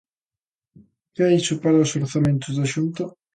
[1.13, 3.03] ¿Que é iso para os orzamentos da Xunta?